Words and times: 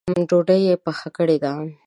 ډوډۍ 0.29 0.59
یې 0.67 0.75
پخه 0.83 1.09
کړې 1.17 1.37
ده؟ 1.43 1.51